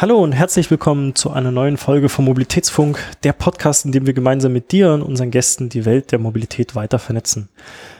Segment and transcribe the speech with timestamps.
[0.00, 4.14] Hallo und herzlich willkommen zu einer neuen Folge vom Mobilitätsfunk, der Podcast, in dem wir
[4.14, 7.50] gemeinsam mit dir und unseren Gästen die Welt der Mobilität weiter vernetzen.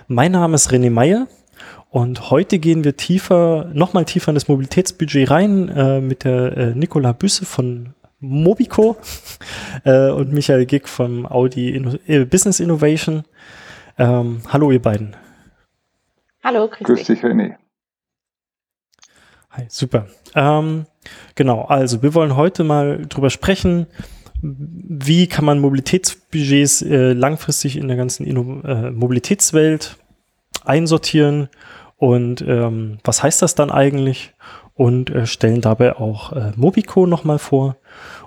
[0.08, 1.26] Mein Name ist René Meyer
[1.90, 6.74] und heute gehen wir tiefer, nochmal tiefer in das Mobilitätsbudget rein äh, mit der äh,
[6.74, 8.96] Nicola Büsse von Mobico
[9.84, 13.24] äh, und Michael Gick vom Audi Inno äh, Business Innovation.
[13.98, 15.16] Ähm, hallo ihr beiden.
[16.42, 17.56] Hallo, grüß, grüß dich, René.
[19.50, 20.06] Hi, super.
[20.34, 20.86] Ähm,
[21.34, 23.86] genau, also wir wollen heute mal drüber sprechen,
[24.42, 29.96] wie kann man Mobilitätsbudgets äh, langfristig in der ganzen Inno äh, Mobilitätswelt
[30.64, 31.48] einsortieren
[31.96, 34.32] und ähm, was heißt das dann eigentlich
[34.74, 37.76] und äh, stellen dabei auch äh, Mobico nochmal vor.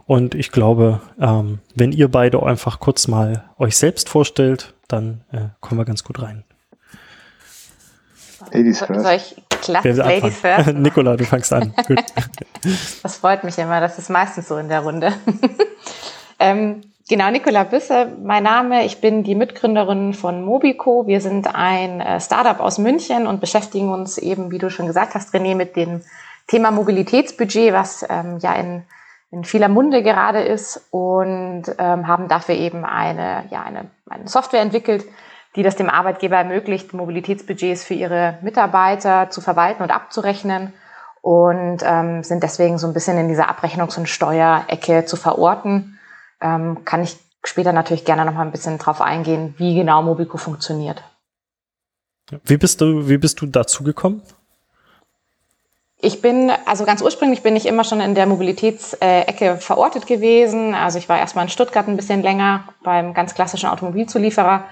[0.05, 5.47] Und ich glaube, ähm, wenn ihr beide einfach kurz mal euch selbst vorstellt, dann äh,
[5.61, 6.43] kommen wir ganz gut rein.
[8.51, 9.01] Ladies first.
[9.01, 10.73] Soll ich klasse Ladies first?
[10.73, 11.73] Nicola, du fangst an.
[11.87, 12.03] Gut.
[13.01, 15.13] Das freut mich immer, das ist meistens so in der Runde.
[16.39, 18.85] ähm, genau, Nicola Büsse, mein Name.
[18.85, 21.07] Ich bin die Mitgründerin von Mobico.
[21.07, 25.15] Wir sind ein äh, Startup aus München und beschäftigen uns eben, wie du schon gesagt
[25.15, 26.01] hast, René, mit dem
[26.47, 28.83] Thema Mobilitätsbudget, was ähm, ja in,
[29.31, 34.61] in vieler Munde gerade ist und ähm, haben dafür eben eine, ja, eine, eine Software
[34.61, 35.05] entwickelt,
[35.55, 40.73] die das dem Arbeitgeber ermöglicht, Mobilitätsbudgets für ihre Mitarbeiter zu verwalten und abzurechnen
[41.21, 45.99] und ähm, sind deswegen so ein bisschen in dieser Abrechnungs- und Steuerecke zu verorten.
[46.41, 50.37] Ähm, kann ich später natürlich gerne noch mal ein bisschen drauf eingehen, wie genau Mobico
[50.37, 51.03] funktioniert.
[52.43, 54.21] Wie bist du, wie bist du dazu gekommen?
[56.05, 60.75] Ich bin, also ganz ursprünglich bin ich immer schon in der Mobilitätsecke verortet gewesen.
[60.75, 64.65] Also ich war erstmal in Stuttgart ein bisschen länger beim ganz klassischen Automobilzulieferer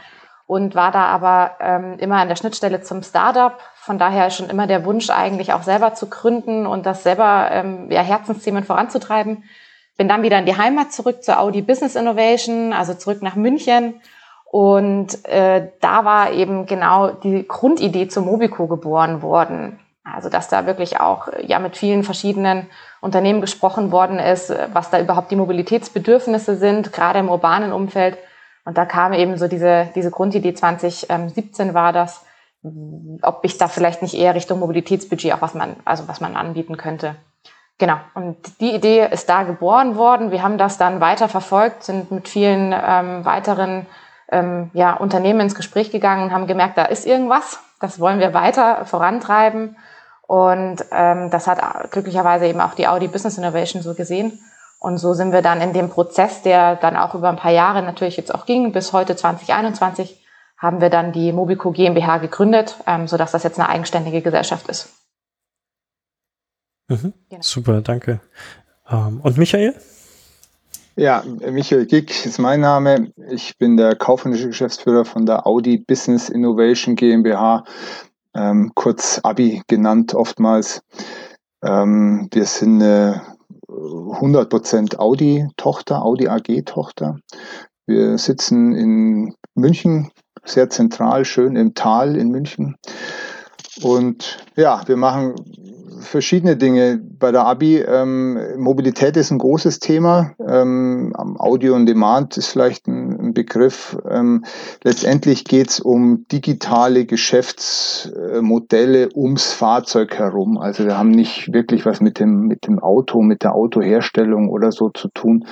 [0.51, 3.57] und war da aber ähm, immer an der Schnittstelle zum Startup.
[3.75, 7.89] Von daher schon immer der Wunsch eigentlich auch selber zu gründen und das selber ähm,
[7.89, 9.45] ja, Herzensthemen voranzutreiben.
[9.95, 14.01] Bin dann wieder in die Heimat zurück zur Audi Business Innovation, also zurück nach München.
[14.43, 19.79] Und äh, da war eben genau die Grundidee zum Mobico geboren worden.
[20.03, 22.67] Also dass da wirklich auch ja mit vielen verschiedenen
[22.99, 28.17] Unternehmen gesprochen worden ist, was da überhaupt die Mobilitätsbedürfnisse sind, gerade im urbanen Umfeld
[28.65, 32.25] und da kam eben so diese, diese Grundidee 2017 war das,
[33.21, 36.77] ob ich da vielleicht nicht eher Richtung Mobilitätsbudget auch was man, also was man anbieten
[36.77, 37.15] könnte.
[37.79, 37.97] Genau.
[38.13, 40.29] Und die Idee ist da geboren worden.
[40.29, 43.87] Wir haben das dann weiter verfolgt, sind mit vielen ähm, weiteren
[44.31, 47.59] ähm, ja, Unternehmen ins Gespräch gegangen und haben gemerkt, da ist irgendwas.
[47.79, 49.77] Das wollen wir weiter vorantreiben.
[50.27, 54.39] Und ähm, das hat glücklicherweise eben auch die Audi Business Innovation so gesehen.
[54.81, 57.83] Und so sind wir dann in dem Prozess, der dann auch über ein paar Jahre
[57.83, 60.25] natürlich jetzt auch ging, bis heute 2021,
[60.57, 64.89] haben wir dann die Mobico GmbH gegründet, ähm, sodass das jetzt eine eigenständige Gesellschaft ist.
[66.87, 67.13] Mhm.
[67.29, 67.41] Genau.
[67.43, 68.21] Super, danke.
[68.89, 69.75] Ähm, und Michael?
[70.95, 73.13] Ja, Michael Gick ist mein Name.
[73.29, 77.65] Ich bin der kaufmännische Geschäftsführer von der Audi Business Innovation GmbH,
[78.33, 80.81] ähm, kurz ABI genannt oftmals.
[81.63, 83.21] Ähm, wir sind eine
[83.71, 87.17] 100% Audi-Tochter, Audi AG-Tochter.
[87.85, 90.11] Wir sitzen in München,
[90.43, 92.75] sehr zentral, schön im Tal in München.
[93.81, 95.35] Und ja, wir machen
[96.01, 97.77] verschiedene Dinge bei der Abi.
[97.77, 100.33] Ähm, Mobilität ist ein großes Thema.
[100.45, 103.97] Ähm, Audio on Demand ist vielleicht ein, ein Begriff.
[104.09, 104.43] Ähm,
[104.83, 110.57] letztendlich geht es um digitale Geschäftsmodelle ums Fahrzeug herum.
[110.57, 114.71] Also wir haben nicht wirklich was mit dem, mit dem Auto, mit der Autoherstellung oder
[114.71, 115.45] so zu tun.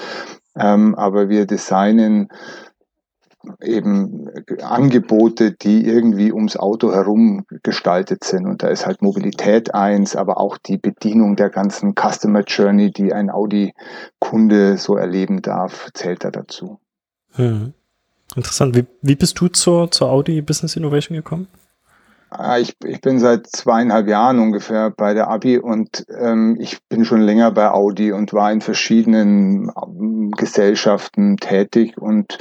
[0.56, 2.30] Ähm, aber wir designen
[3.62, 4.30] eben
[4.62, 8.46] Angebote, die irgendwie ums Auto herum gestaltet sind.
[8.46, 13.14] Und da ist halt Mobilität eins, aber auch die Bedienung der ganzen Customer Journey, die
[13.14, 16.80] ein Audi-Kunde so erleben darf, zählt da dazu.
[17.34, 17.74] Hm.
[18.36, 18.76] Interessant.
[18.76, 21.48] Wie, wie bist du zur, zur Audi Business Innovation gekommen?
[22.32, 27.04] Ah, ich, ich bin seit zweieinhalb Jahren ungefähr bei der Abi und ähm, ich bin
[27.04, 32.38] schon länger bei Audi und war in verschiedenen ähm, Gesellschaften tätig und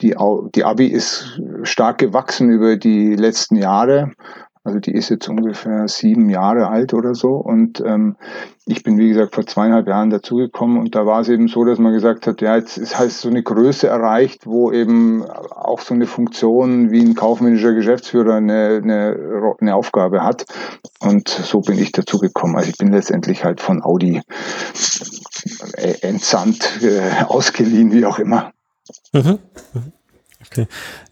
[0.00, 0.16] die,
[0.54, 4.12] die Abi ist stark gewachsen über die letzten Jahre.
[4.66, 7.34] Also die ist jetzt ungefähr sieben Jahre alt oder so.
[7.34, 8.16] Und ähm,
[8.64, 11.78] ich bin, wie gesagt, vor zweieinhalb Jahren dazugekommen und da war es eben so, dass
[11.78, 15.92] man gesagt hat, ja, jetzt ist halt so eine Größe erreicht, wo eben auch so
[15.92, 20.46] eine Funktion wie ein kaufmännischer Geschäftsführer eine, eine, eine Aufgabe hat.
[20.98, 22.56] Und so bin ich dazugekommen.
[22.56, 24.22] Also ich bin letztendlich halt von Audi
[25.76, 28.53] äh, entsandt, äh, ausgeliehen, wie auch immer.
[29.12, 29.38] Mhm.
[29.72, 29.92] mhm.
[30.46, 30.66] Okay.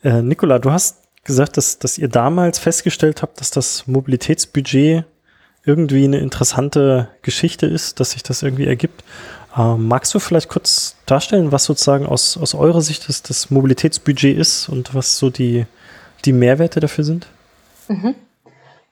[0.04, 5.04] Äh, Nicola, du hast gesagt, dass, dass ihr damals festgestellt habt, dass das Mobilitätsbudget
[5.64, 9.04] irgendwie eine interessante Geschichte ist, dass sich das irgendwie ergibt.
[9.56, 14.36] Ähm, magst du vielleicht kurz darstellen, was sozusagen aus, aus eurer Sicht das, das Mobilitätsbudget
[14.36, 15.66] ist und was so die,
[16.24, 17.26] die Mehrwerte dafür sind?
[17.88, 18.14] Mhm.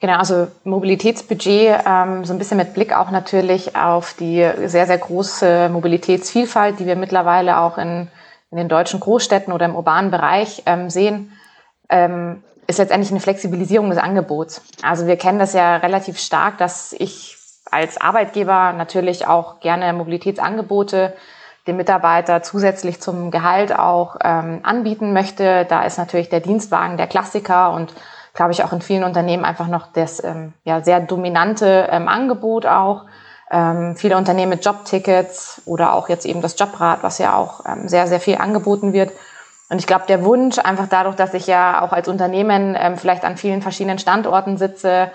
[0.00, 4.98] Genau, also Mobilitätsbudget, ähm, so ein bisschen mit Blick auch natürlich auf die sehr, sehr
[4.98, 8.08] große Mobilitätsvielfalt, die wir mittlerweile auch in,
[8.50, 11.32] in den deutschen Großstädten oder im urbanen Bereich ähm, sehen,
[11.88, 14.62] ähm, ist letztendlich eine Flexibilisierung des Angebots.
[14.82, 17.36] Also wir kennen das ja relativ stark, dass ich
[17.70, 21.14] als Arbeitgeber natürlich auch gerne Mobilitätsangebote
[21.66, 25.66] dem Mitarbeiter zusätzlich zum Gehalt auch ähm, anbieten möchte.
[25.66, 27.94] Da ist natürlich der Dienstwagen der Klassiker und
[28.34, 32.66] glaube ich auch in vielen Unternehmen einfach noch das ähm, ja, sehr dominante ähm, Angebot
[32.66, 33.04] auch.
[33.52, 37.88] Ähm, viele Unternehmen mit Jobtickets oder auch jetzt eben das Jobrad, was ja auch ähm,
[37.88, 39.10] sehr, sehr viel angeboten wird.
[39.68, 43.24] Und ich glaube, der Wunsch, einfach dadurch, dass ich ja auch als Unternehmen ähm, vielleicht
[43.24, 45.10] an vielen verschiedenen Standorten sitze,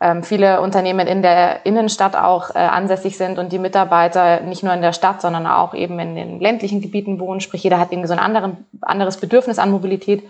[0.00, 4.72] ähm, viele Unternehmen in der Innenstadt auch äh, ansässig sind und die Mitarbeiter nicht nur
[4.72, 7.40] in der Stadt, sondern auch eben in den ländlichen Gebieten wohnen.
[7.40, 10.22] Sprich, jeder hat irgendwie so ein anderen, anderes Bedürfnis an Mobilität.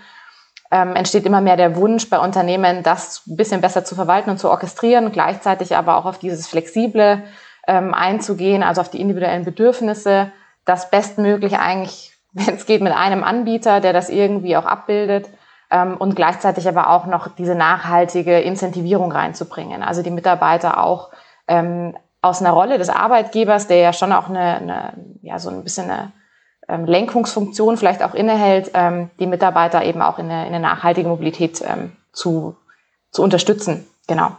[0.71, 4.39] Ähm, entsteht immer mehr der Wunsch bei Unternehmen, das ein bisschen besser zu verwalten und
[4.39, 7.23] zu orchestrieren gleichzeitig aber auch auf dieses Flexible
[7.69, 10.33] ähm, einzugehen, also auf die individuellen Bedürfnisse,
[10.65, 15.29] das bestmöglich eigentlich wenn es geht, mit einem Anbieter, der das irgendwie auch abbildet
[15.71, 19.83] ähm, und gleichzeitig aber auch noch diese nachhaltige Incentivierung reinzubringen.
[19.83, 21.11] Also die Mitarbeiter auch
[21.47, 24.93] ähm, aus einer Rolle des Arbeitgebers, der ja schon auch eine, eine
[25.23, 26.13] ja so ein bisschen eine
[26.69, 31.09] ähm, Lenkungsfunktion vielleicht auch innehält, ähm, die Mitarbeiter eben auch in eine, in eine nachhaltige
[31.09, 32.57] Mobilität ähm, zu,
[33.11, 33.87] zu unterstützen.
[34.07, 34.33] Genau.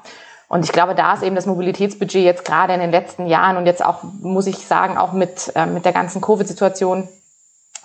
[0.50, 3.68] Und ich glaube, da ist eben das Mobilitätsbudget jetzt gerade in den letzten Jahren und
[3.68, 7.08] jetzt auch, muss ich sagen, auch mit, äh, mit der ganzen Covid-Situation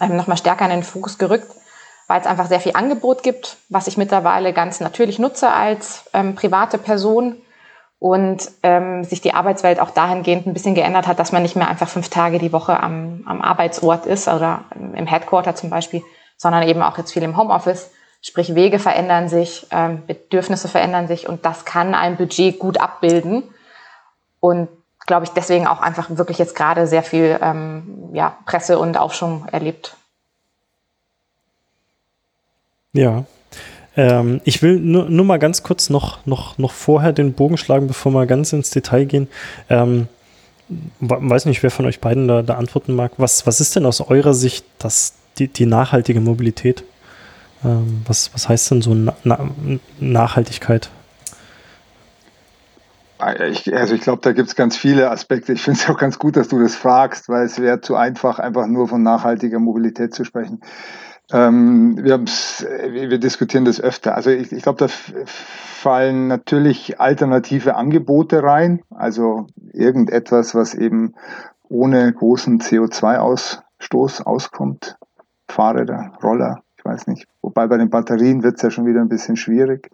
[0.00, 1.46] ähm, nochmal stärker in den Fokus gerückt,
[2.08, 6.34] weil es einfach sehr viel Angebot gibt, was ich mittlerweile ganz natürlich nutze als ähm,
[6.36, 7.36] private Person
[7.98, 11.68] und ähm, sich die Arbeitswelt auch dahingehend ein bisschen geändert hat, dass man nicht mehr
[11.68, 16.02] einfach fünf Tage die Woche am, am Arbeitsort ist oder im Headquarter zum Beispiel,
[16.38, 17.90] sondern eben auch jetzt viel im Homeoffice.
[18.26, 23.42] Sprich, Wege verändern sich, ähm, Bedürfnisse verändern sich und das kann ein Budget gut abbilden.
[24.40, 24.68] Und
[25.06, 29.46] glaube ich, deswegen auch einfach wirklich jetzt gerade sehr viel ähm, ja, Presse und Aufschwung
[29.52, 29.94] erlebt.
[32.94, 33.24] Ja.
[33.94, 37.88] Ähm, ich will nur, nur mal ganz kurz noch, noch, noch vorher den Bogen schlagen,
[37.88, 39.28] bevor wir ganz ins Detail gehen.
[39.68, 40.08] Ähm,
[41.00, 43.12] weiß nicht, wer von euch beiden da, da antworten mag.
[43.18, 46.84] Was, was ist denn aus eurer Sicht das, die, die nachhaltige Mobilität?
[47.64, 49.14] Ähm, was, was heißt denn so Na
[49.98, 50.90] Nachhaltigkeit?
[53.48, 55.52] Ich, also ich glaube, da gibt es ganz viele Aspekte.
[55.52, 58.38] Ich finde es auch ganz gut, dass du das fragst, weil es wäre zu einfach,
[58.38, 60.60] einfach nur von nachhaltiger Mobilität zu sprechen.
[61.32, 64.14] Ähm, wir, wir diskutieren das öfter.
[64.14, 64.88] Also ich, ich glaube, da
[65.26, 68.82] fallen natürlich alternative Angebote rein.
[68.90, 71.14] Also irgendetwas, was eben
[71.68, 74.98] ohne großen CO2-Ausstoß auskommt.
[75.48, 77.26] Fahrräder, Roller, ich weiß nicht.
[77.40, 79.90] Wobei bei den Batterien wird es ja schon wieder ein bisschen schwierig.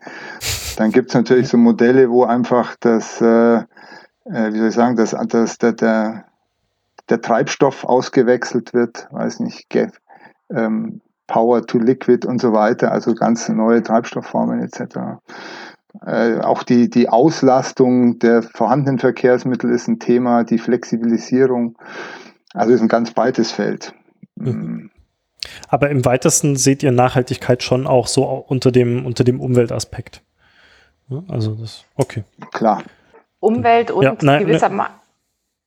[0.76, 3.64] Dann gibt es natürlich so Modelle, wo einfach das, äh, äh,
[4.24, 6.24] wie soll ich sagen, dass, dass der, der,
[7.08, 9.68] der Treibstoff ausgewechselt wird, weiß nicht,
[10.50, 15.20] ähm, Power to Liquid und so weiter, also ganz neue Treibstoffformen etc.
[16.04, 21.78] Äh, auch die, die Auslastung der vorhandenen Verkehrsmittel ist ein Thema, die Flexibilisierung.
[22.52, 23.94] Also ist ein ganz breites Feld.
[24.34, 24.90] Mhm.
[25.68, 30.22] Aber im weitesten seht ihr Nachhaltigkeit schon auch so unter dem, unter dem Umweltaspekt.
[31.28, 32.24] Also das, okay.
[32.52, 32.82] Klar.
[33.40, 34.94] Umwelt und ja, nein, gewissermaßen,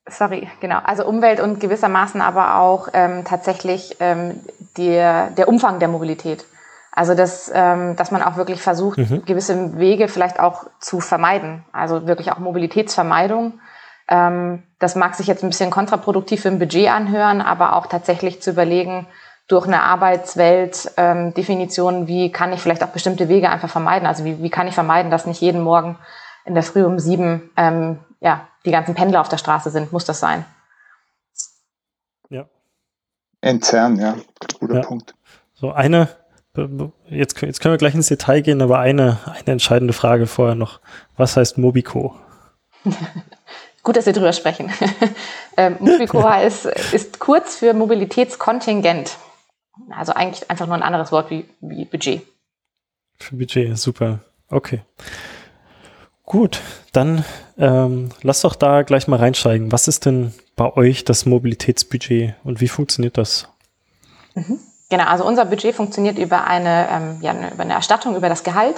[0.08, 4.39] sorry, genau, also Umwelt und gewissermaßen aber auch ähm, tatsächlich ähm,
[4.77, 6.46] der, der Umfang der Mobilität.
[6.92, 9.25] Also dass, ähm, dass man auch wirklich versucht, mhm.
[9.25, 11.65] gewisse Wege vielleicht auch zu vermeiden.
[11.74, 13.60] Also wirklich auch Mobilitätsvermeidung.
[14.08, 18.51] Ähm, das mag sich jetzt ein bisschen kontraproduktiv im Budget anhören, aber auch tatsächlich zu
[18.51, 19.08] überlegen,
[19.47, 24.07] durch eine Arbeitswelt-Definition, ähm, wie kann ich vielleicht auch bestimmte Wege einfach vermeiden?
[24.07, 26.00] Also wie, wie kann ich vermeiden, dass nicht jeden Morgen
[26.45, 29.91] in der Früh um sieben ähm, ja, die ganzen Pendler auf der Straße sind?
[29.91, 30.45] Muss das sein?
[32.29, 32.45] Ja.
[33.41, 34.15] Entzerren, ja.
[34.59, 34.81] Guter ja.
[34.81, 35.13] Punkt.
[35.53, 36.09] So eine,
[37.09, 40.79] jetzt, jetzt können wir gleich ins Detail gehen, aber eine, eine entscheidende Frage vorher noch.
[41.17, 42.15] Was heißt Mobico?
[43.83, 44.71] Gut, dass wir drüber sprechen.
[45.57, 49.17] ähm, Mobico ist, ist kurz für Mobilitätskontingent.
[49.89, 52.22] Also eigentlich einfach nur ein anderes Wort wie, wie Budget.
[53.20, 54.20] Für Budget, super.
[54.50, 54.82] Okay.
[56.24, 56.62] Gut,
[56.94, 57.25] dann
[57.58, 59.72] ähm, lass doch da gleich mal reinsteigen.
[59.72, 63.50] Was ist denn bei euch das Mobilitätsbudget und wie funktioniert das?
[64.36, 64.60] Mhm.
[64.89, 68.75] Genau, also unser Budget funktioniert über eine, ähm, ja, über eine Erstattung über das Gehalt.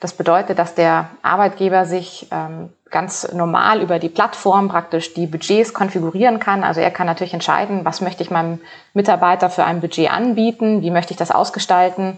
[0.00, 5.74] Das bedeutet, dass der Arbeitgeber sich ähm, ganz normal über die Plattform praktisch die Budgets
[5.74, 6.64] konfigurieren kann.
[6.64, 8.60] Also er kann natürlich entscheiden, was möchte ich meinem
[8.94, 12.16] Mitarbeiter für ein Budget anbieten, wie möchte ich das ausgestalten.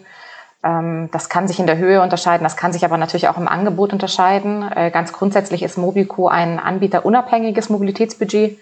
[0.62, 3.48] Ähm, das kann sich in der Höhe unterscheiden, das kann sich aber natürlich auch im
[3.48, 4.70] Angebot unterscheiden.
[4.70, 8.58] Äh, ganz grundsätzlich ist Mobico ein anbieterunabhängiges Mobilitätsbudget.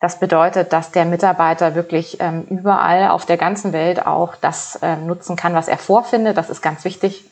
[0.00, 5.08] Das bedeutet, dass der Mitarbeiter wirklich ähm, überall auf der ganzen Welt auch das ähm,
[5.08, 6.36] nutzen kann, was er vorfindet.
[6.36, 7.28] Das ist ganz wichtig,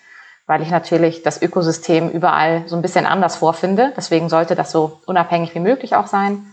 [0.47, 3.93] weil ich natürlich das Ökosystem überall so ein bisschen anders vorfinde.
[3.97, 6.47] Deswegen sollte das so unabhängig wie möglich auch sein.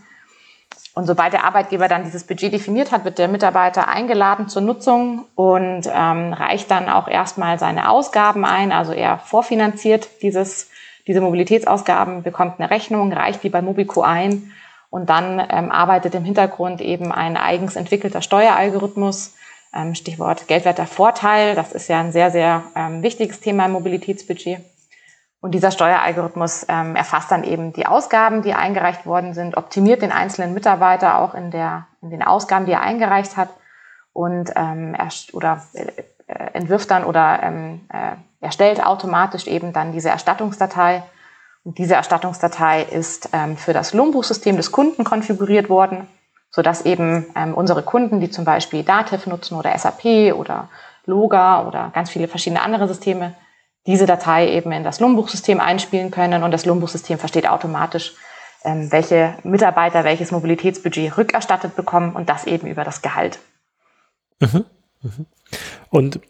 [0.94, 5.24] Und sobald der Arbeitgeber dann dieses Budget definiert hat, wird der Mitarbeiter eingeladen zur Nutzung
[5.34, 8.70] und ähm, reicht dann auch erstmal seine Ausgaben ein.
[8.70, 10.70] Also er vorfinanziert dieses,
[11.08, 14.52] diese Mobilitätsausgaben, bekommt eine Rechnung, reicht die bei Mobico ein
[14.88, 19.34] und dann ähm, arbeitet im Hintergrund eben ein eigens entwickelter Steueralgorithmus,
[19.74, 21.54] ähm, Stichwort geldwerter Vorteil.
[21.54, 24.60] Das ist ja ein sehr, sehr ähm, wichtiges Thema im Mobilitätsbudget.
[25.40, 30.12] Und dieser Steueralgorithmus ähm, erfasst dann eben die Ausgaben, die eingereicht worden sind, optimiert den
[30.12, 33.50] einzelnen Mitarbeiter auch in, der, in den Ausgaben, die er eingereicht hat
[34.14, 35.92] und ähm, erst, oder äh,
[36.54, 41.02] entwirft dann oder ähm, äh, erstellt automatisch eben dann diese Erstattungsdatei
[41.64, 46.06] und diese Erstattungsdatei ist ähm, für das Lohnbuchsystem des Kunden konfiguriert worden,
[46.54, 50.68] sodass eben ähm, unsere Kunden, die zum Beispiel Dativ nutzen oder SAP oder
[51.04, 53.34] Loga oder ganz viele verschiedene andere Systeme,
[53.88, 58.14] diese Datei eben in das Lohnbuchsystem einspielen können und das Lohnbuchsystem versteht automatisch,
[58.62, 63.40] ähm, welche Mitarbeiter welches Mobilitätsbudget rückerstattet bekommen und das eben über das Gehalt.
[64.38, 64.64] Mhm.
[65.02, 65.26] Mhm.
[65.90, 66.20] Und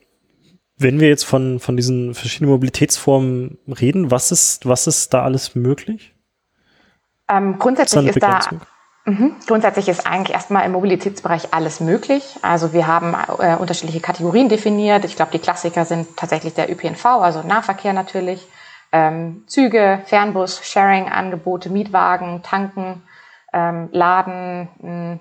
[0.79, 5.55] wenn wir jetzt von, von diesen verschiedenen Mobilitätsformen reden, was ist, was ist da alles
[5.55, 6.15] möglich?
[7.29, 8.41] Ähm, grundsätzlich ist, ist da
[9.07, 9.37] Mhm.
[9.47, 12.39] Grundsätzlich ist eigentlich erstmal im Mobilitätsbereich alles möglich.
[12.41, 15.05] Also wir haben äh, unterschiedliche Kategorien definiert.
[15.05, 18.47] Ich glaube, die Klassiker sind tatsächlich der ÖPNV, also Nahverkehr natürlich,
[18.93, 23.03] ähm, Züge, Fernbus, Sharing-Angebote, Mietwagen, Tanken,
[23.53, 24.69] ähm, Laden.
[24.79, 25.19] Mh,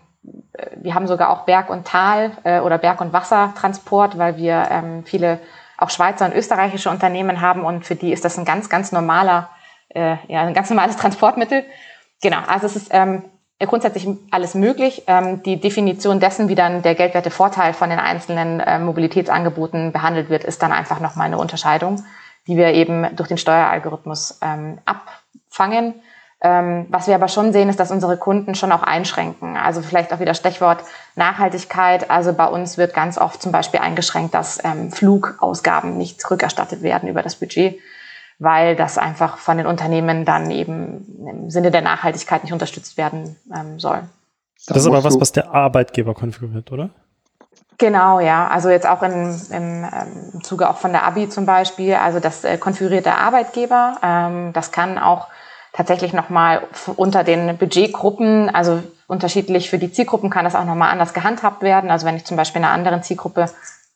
[0.78, 5.04] wir haben sogar auch Berg- und Tal- äh, oder Berg- und Wassertransport, weil wir ähm,
[5.04, 5.40] viele
[5.78, 9.50] auch Schweizer und österreichische Unternehmen haben und für die ist das ein ganz, ganz normaler,
[9.90, 11.66] äh, ja, ein ganz normales Transportmittel.
[12.22, 13.24] Genau, also es ist ähm,
[13.60, 15.04] grundsätzlich alles möglich.
[15.08, 20.30] Ähm, die Definition dessen, wie dann der geldwerte Vorteil von den einzelnen äh, Mobilitätsangeboten behandelt
[20.30, 22.04] wird, ist dann einfach nochmal eine Unterscheidung,
[22.48, 25.96] die wir eben durch den Steueralgorithmus ähm, abfangen.
[26.42, 29.56] Ähm, was wir aber schon sehen, ist, dass unsere Kunden schon auch einschränken.
[29.56, 30.84] Also vielleicht auch wieder Stichwort
[31.16, 32.10] Nachhaltigkeit.
[32.10, 37.22] Also bei uns wird ganz oft zum Beispiel eingeschränkt, dass Flugausgaben nicht rückerstattet werden über
[37.22, 37.80] das Budget,
[38.40, 43.36] weil das einfach von den Unternehmen dann eben im Sinne der Nachhaltigkeit nicht unterstützt werden
[43.54, 44.02] ähm, soll.
[44.68, 46.90] Das ist aber was, was der Arbeitgeber konfiguriert, oder?
[47.78, 48.48] Genau, ja.
[48.48, 51.96] Also jetzt auch in, im, im Zuge auch von der ABI zum Beispiel.
[51.96, 53.98] Also das äh, konfiguriert der Arbeitgeber.
[54.02, 55.28] Ähm, das kann auch
[55.74, 56.62] tatsächlich nochmal
[56.96, 61.90] unter den Budgetgruppen, also unterschiedlich für die Zielgruppen kann das auch nochmal anders gehandhabt werden.
[61.92, 63.48] Also wenn ich zum Beispiel einer anderen Zielgruppe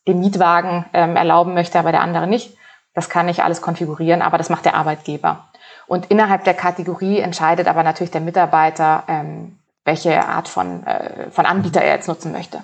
[0.06, 2.57] den Mietwagen ähm, erlauben möchte, aber der andere nicht,
[2.98, 5.48] das kann ich alles konfigurieren, aber das macht der Arbeitgeber.
[5.86, 11.46] Und innerhalb der Kategorie entscheidet aber natürlich der Mitarbeiter, ähm, welche Art von, äh, von
[11.46, 12.62] Anbieter er jetzt nutzen möchte.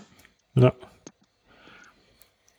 [0.54, 0.72] Ja.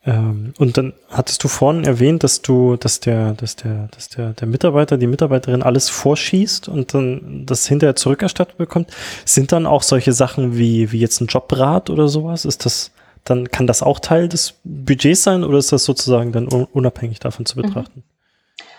[0.05, 4.33] Ähm, und dann hattest du vorhin erwähnt, dass du, dass der, dass der, dass der,
[4.33, 8.91] der Mitarbeiter, die Mitarbeiterin alles vorschießt und dann das hinterher zurückerstattet bekommt.
[9.25, 12.45] Sind dann auch solche Sachen wie, wie jetzt ein Jobrat oder sowas?
[12.45, 12.91] Ist das,
[13.25, 17.45] dann kann das auch Teil des Budgets sein oder ist das sozusagen dann unabhängig davon
[17.45, 17.63] zu mhm.
[17.63, 18.03] betrachten?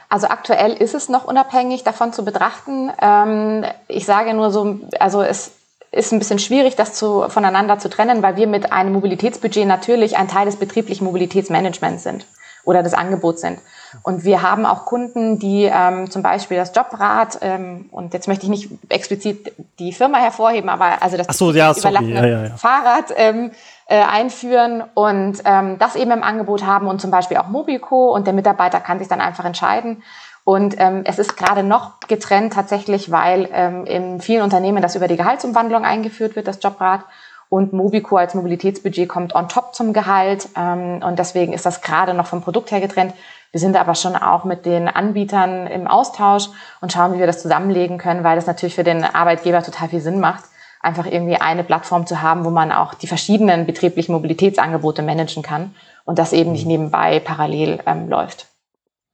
[0.09, 2.93] Also aktuell ist es noch unabhängig davon zu betrachten.
[3.03, 5.51] Ähm, ich sage nur so, also es
[5.91, 10.17] ist ein bisschen schwierig, das zu, voneinander zu trennen, weil wir mit einem Mobilitätsbudget natürlich
[10.17, 12.27] ein Teil des betrieblichen Mobilitätsmanagements sind
[12.65, 13.59] oder des Angebots sind.
[14.03, 18.45] Und wir haben auch Kunden, die ähm, zum Beispiel das Jobrad, ähm, und jetzt möchte
[18.45, 22.13] ich nicht explizit die Firma hervorheben, aber also das so, ja, sorry.
[22.13, 22.57] Ja, ja, ja.
[22.57, 23.53] Fahrrad ähm,
[23.87, 28.27] äh, einführen und ähm, das eben im Angebot haben und zum Beispiel auch Mobico und
[28.27, 30.03] der Mitarbeiter kann sich dann einfach entscheiden,
[30.47, 35.09] und ähm, es ist gerade noch getrennt tatsächlich, weil ähm, in vielen Unternehmen das über
[35.09, 37.01] die Gehaltsumwandlung eingeführt wird, das Jobrad.
[37.49, 40.49] Und Mobico als Mobilitätsbudget kommt on top zum Gehalt.
[40.57, 43.13] Ähm, und deswegen ist das gerade noch vom Produkt her getrennt.
[43.51, 46.49] Wir sind aber schon auch mit den Anbietern im Austausch
[46.81, 50.01] und schauen, wie wir das zusammenlegen können, weil das natürlich für den Arbeitgeber total viel
[50.01, 50.45] Sinn macht,
[50.87, 55.75] einfach irgendwie eine Plattform zu haben, wo man auch die verschiedenen betrieblichen Mobilitätsangebote managen kann
[56.05, 58.47] und das eben nicht nebenbei parallel ähm, läuft.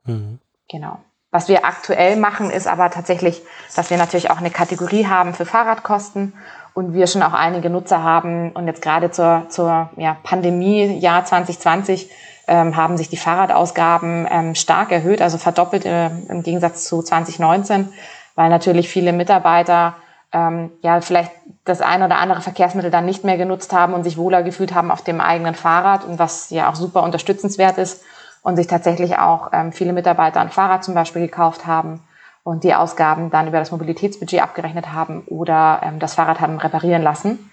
[0.04, 0.38] Mhm.
[0.68, 0.98] Genau.
[1.30, 3.40] Was wir aktuell machen, ist aber tatsächlich,
[3.74, 6.34] dass wir natürlich auch eine Kategorie haben für Fahrradkosten
[6.74, 11.24] und wir schon auch einige Nutzer haben und jetzt gerade zur, zur ja, Pandemie Jahr
[11.24, 12.10] 2020
[12.48, 17.92] ähm, haben sich die Fahrradausgaben ähm, stark erhöht, also verdoppelt äh, im Gegensatz zu 2019.
[18.34, 19.96] weil natürlich viele Mitarbeiter
[20.32, 21.32] ähm, ja vielleicht
[21.64, 24.90] das ein oder andere Verkehrsmittel dann nicht mehr genutzt haben und sich wohler gefühlt haben
[24.90, 28.02] auf dem eigenen Fahrrad und was ja auch super unterstützenswert ist
[28.42, 32.00] und sich tatsächlich auch ähm, viele Mitarbeiter ein Fahrrad zum Beispiel gekauft haben
[32.42, 37.02] und die Ausgaben dann über das Mobilitätsbudget abgerechnet haben oder ähm, das Fahrrad haben reparieren
[37.02, 37.50] lassen.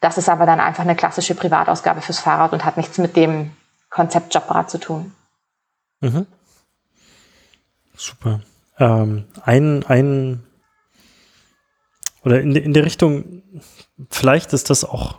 [0.00, 3.50] Das ist aber dann einfach eine klassische Privatausgabe fürs Fahrrad und hat nichts mit dem
[3.90, 5.12] Konzept Jobrad zu tun.
[6.00, 6.26] Mhm.
[7.96, 8.40] Super.
[8.78, 10.44] Ähm, ein, ein
[12.28, 13.42] oder in, in der Richtung,
[14.10, 15.18] vielleicht ist das auch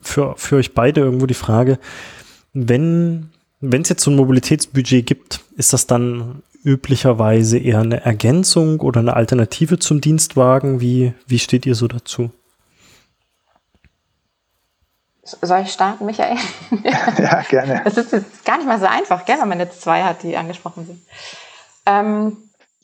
[0.00, 1.78] für, für euch beide irgendwo die Frage,
[2.52, 3.30] wenn
[3.60, 9.00] wenn es jetzt so ein Mobilitätsbudget gibt, ist das dann üblicherweise eher eine Ergänzung oder
[9.00, 10.80] eine Alternative zum Dienstwagen?
[10.80, 12.30] Wie, wie steht ihr so dazu?
[15.22, 16.36] Soll ich starten, Michael?
[16.84, 17.82] ja, gerne.
[17.84, 20.36] Es ist jetzt gar nicht mal so einfach, gell, wenn man jetzt zwei hat, die
[20.36, 21.02] angesprochen sind.
[21.84, 22.36] Ähm,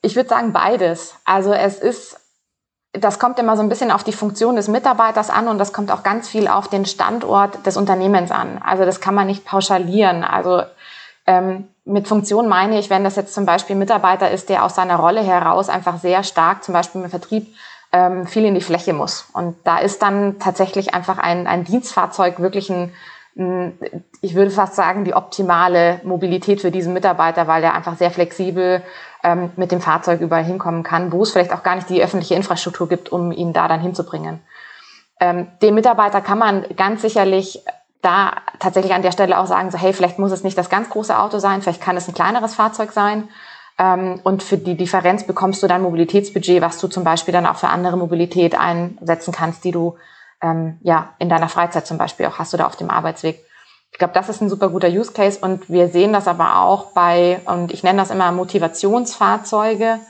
[0.03, 1.15] ich würde sagen beides.
[1.25, 2.21] Also es ist
[2.95, 5.91] das kommt immer so ein bisschen auf die Funktion des Mitarbeiters an und das kommt
[5.91, 8.61] auch ganz viel auf den Standort des Unternehmens an.
[8.65, 10.23] Also das kann man nicht pauschalieren.
[10.23, 10.63] Also
[11.27, 14.77] ähm, mit Funktion meine ich, wenn das jetzt zum Beispiel ein Mitarbeiter ist, der aus
[14.77, 17.55] seiner Rolle heraus einfach sehr stark, zum Beispiel im Vertrieb,
[17.93, 19.29] ähm, viel in die Fläche muss.
[19.33, 22.93] Und da ist dann tatsächlich einfach ein, ein Dienstfahrzeug wirklich ein,
[23.37, 23.77] ein,
[24.21, 28.83] ich würde fast sagen, die optimale Mobilität für diesen Mitarbeiter, weil der einfach sehr flexibel
[29.25, 32.35] ähm, mit dem Fahrzeug überall hinkommen kann, wo es vielleicht auch gar nicht die öffentliche
[32.35, 34.40] Infrastruktur gibt, um ihn da dann hinzubringen.
[35.19, 37.64] Ähm, dem Mitarbeiter kann man ganz sicherlich
[38.02, 40.90] da tatsächlich an der Stelle auch sagen, so hey, vielleicht muss es nicht das ganz
[40.90, 43.28] große Auto sein, vielleicht kann es ein kleineres Fahrzeug sein.
[43.78, 47.57] Ähm, und für die Differenz bekommst du dann Mobilitätsbudget, was du zum Beispiel dann auch
[47.57, 49.97] für andere Mobilität einsetzen kannst, die du
[50.43, 53.45] ähm, ja in deiner Freizeit zum Beispiel auch hast oder auf dem Arbeitsweg.
[53.95, 56.87] Ich glaube, das ist ein super guter Use Case und wir sehen das aber auch
[56.87, 60.01] bei, und ich nenne das immer Motivationsfahrzeuge.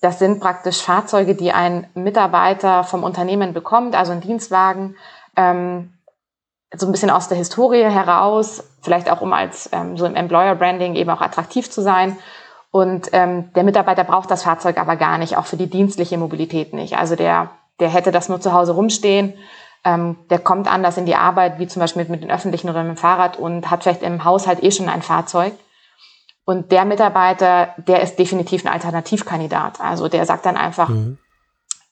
[0.00, 4.96] Das sind praktisch Fahrzeuge, die ein Mitarbeiter vom Unternehmen bekommt, also ein Dienstwagen,
[5.36, 5.92] ähm,
[6.74, 10.56] so ein bisschen aus der Historie heraus, vielleicht auch um als ähm, so im Employer
[10.56, 12.16] Branding eben auch attraktiv zu sein.
[12.72, 16.72] Und ähm, der Mitarbeiter braucht das Fahrzeug aber gar nicht, auch für die dienstliche Mobilität
[16.72, 16.98] nicht.
[16.98, 19.34] Also der, der hätte das nur zu Hause rumstehen
[19.84, 22.82] ähm, der kommt anders in die Arbeit, wie zum Beispiel mit, mit den öffentlichen oder
[22.82, 25.54] mit dem Fahrrad und hat vielleicht im Haushalt eh schon ein Fahrzeug.
[26.44, 29.80] Und der Mitarbeiter, der ist definitiv ein Alternativkandidat.
[29.80, 31.18] Also der sagt dann einfach, mhm.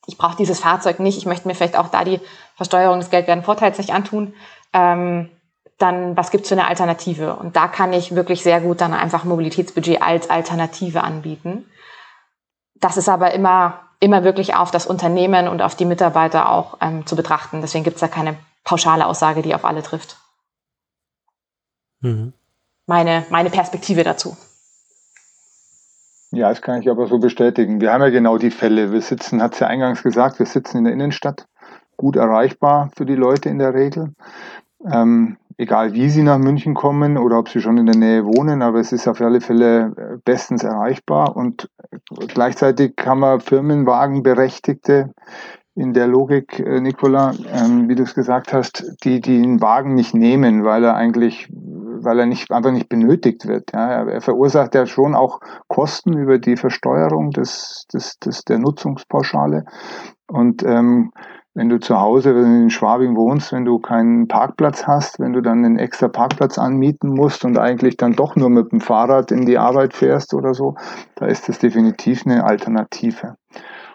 [0.06, 2.20] ich brauche dieses Fahrzeug nicht, ich möchte mir vielleicht auch da die
[2.56, 4.34] Versteuerung des Geldwertenvorteils nicht antun.
[4.72, 5.30] Ähm,
[5.78, 7.36] dann was gibt's für eine Alternative?
[7.36, 11.64] Und da kann ich wirklich sehr gut dann einfach Mobilitätsbudget als Alternative anbieten.
[12.74, 17.06] Das ist aber immer immer wirklich auf das Unternehmen und auf die Mitarbeiter auch ähm,
[17.06, 17.60] zu betrachten.
[17.60, 20.18] Deswegen gibt es da keine pauschale Aussage, die auf alle trifft.
[22.00, 22.32] Mhm.
[22.86, 24.36] Meine, meine Perspektive dazu.
[26.30, 27.80] Ja, das kann ich aber so bestätigen.
[27.80, 28.92] Wir haben ja genau die Fälle.
[28.92, 31.46] Wir sitzen, hat es ja eingangs gesagt, wir sitzen in der Innenstadt,
[31.96, 34.14] gut erreichbar für die Leute in der Regel.
[34.90, 38.62] Ähm, egal wie sie nach München kommen oder ob sie schon in der Nähe wohnen,
[38.62, 41.68] aber es ist auf alle Fälle äh, bestens erreichbar und
[42.28, 45.12] gleichzeitig kann man Firmenwagenberechtigte
[45.74, 49.94] in der Logik, äh, Nicola, ähm, wie du es gesagt hast, die, die den Wagen
[49.94, 53.72] nicht nehmen, weil er eigentlich, weil er nicht, einfach nicht benötigt wird.
[53.72, 54.04] Ja.
[54.04, 59.66] Er verursacht ja schon auch Kosten über die Versteuerung des, des, des, der Nutzungspauschale.
[60.26, 61.12] Und ähm,
[61.58, 65.64] wenn du zu Hause, in Schwabing wohnst, wenn du keinen Parkplatz hast, wenn du dann
[65.64, 69.58] einen extra Parkplatz anmieten musst und eigentlich dann doch nur mit dem Fahrrad in die
[69.58, 70.76] Arbeit fährst oder so,
[71.16, 73.34] da ist das definitiv eine Alternative.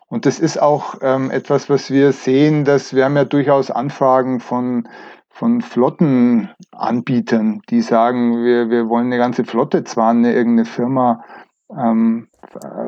[0.10, 4.42] Und das ist auch ähm, etwas, was wir sehen, dass wir haben ja durchaus Anfragen
[4.42, 4.90] von
[5.30, 11.24] von Flottenanbietern, die sagen, wir, wir wollen eine ganze Flotte zwar eine irgendeine Firma
[11.76, 12.28] ähm,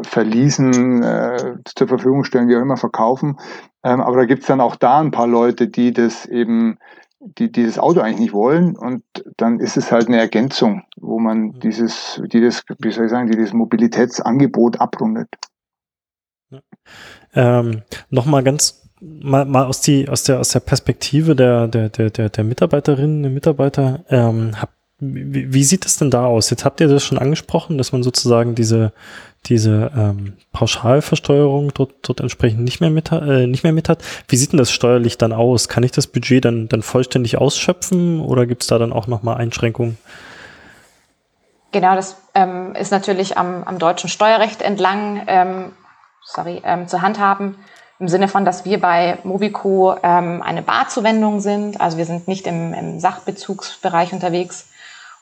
[0.03, 3.37] verließen, äh, zur Verfügung stellen, wie auch immer verkaufen.
[3.83, 6.77] Ähm, aber da gibt es dann auch da ein paar Leute, die das eben,
[7.19, 8.75] die dieses Auto eigentlich nicht wollen.
[8.75, 9.03] Und
[9.37, 11.59] dann ist es halt eine Ergänzung, wo man mhm.
[11.59, 15.29] dieses, die das, wie soll ich sagen, die das Mobilitätsangebot abrundet.
[16.49, 16.59] Ja.
[17.33, 22.29] Ähm, Nochmal ganz mal, mal aus, die, aus, der, aus der Perspektive der, der, der,
[22.29, 26.49] der Mitarbeiterinnen und Mitarbeiter, ähm, hab, wie, wie, sieht das denn da aus?
[26.49, 28.93] Jetzt habt ihr das schon angesprochen, dass man sozusagen diese,
[29.49, 34.03] diese ähm, Pauschalversteuerung dort, dort entsprechend nicht mehr, mit, äh, nicht mehr mit hat.
[34.27, 35.69] Wie sieht denn das steuerlich dann aus?
[35.69, 39.37] Kann ich das Budget dann, dann vollständig ausschöpfen oder gibt es da dann auch nochmal
[39.37, 39.97] Einschränkungen?
[41.71, 45.71] Genau, das ähm, ist natürlich am, am deutschen Steuerrecht entlang ähm,
[46.25, 47.57] sorry, ähm, zu handhaben.
[47.97, 51.79] Im Sinne von, dass wir bei Movico ähm, eine Barzuwendung sind.
[51.79, 54.67] Also wir sind nicht im, im Sachbezugsbereich unterwegs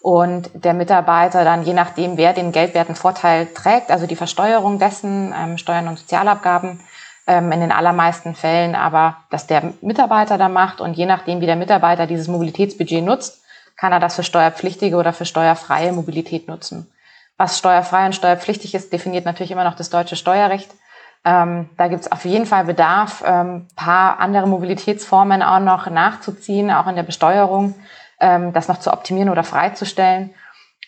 [0.03, 5.33] und der Mitarbeiter dann je nachdem, wer den geldwerten Vorteil trägt, also die Versteuerung dessen,
[5.33, 6.81] ähm, Steuern und Sozialabgaben,
[7.25, 11.45] ähm, in den allermeisten Fällen aber, dass der Mitarbeiter da macht und je nachdem, wie
[11.45, 13.43] der Mitarbeiter dieses Mobilitätsbudget nutzt,
[13.77, 16.91] kann er das für steuerpflichtige oder für steuerfreie Mobilität nutzen.
[17.37, 20.69] Was steuerfrei und steuerpflichtig ist, definiert natürlich immer noch das deutsche Steuerrecht.
[21.23, 26.71] Ähm, da gibt es auf jeden Fall Bedarf, ähm, paar andere Mobilitätsformen auch noch nachzuziehen,
[26.71, 27.75] auch in der Besteuerung,
[28.23, 30.33] ähm, das noch zu optimieren oder freizustellen.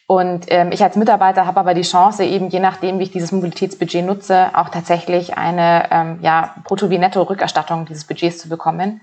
[0.07, 3.31] Und ähm, ich als Mitarbeiter habe aber die Chance, eben je nachdem, wie ich dieses
[3.31, 9.01] Mobilitätsbudget nutze, auch tatsächlich eine ähm, ja, Brutto- wie Netto-Rückerstattung dieses Budgets zu bekommen,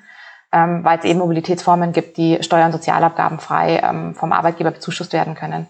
[0.53, 5.13] ähm, weil es eben Mobilitätsformen gibt, die Steuern- und Sozialabgaben frei ähm, vom Arbeitgeber bezuschusst
[5.13, 5.67] werden können.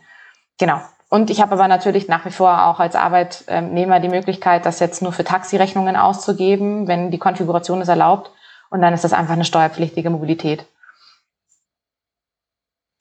[0.59, 0.81] Genau.
[1.09, 5.03] Und ich habe aber natürlich nach wie vor auch als Arbeitnehmer die Möglichkeit, das jetzt
[5.03, 8.31] nur für Taxirechnungen auszugeben, wenn die Konfiguration es erlaubt.
[8.71, 10.65] Und dann ist das einfach eine steuerpflichtige Mobilität.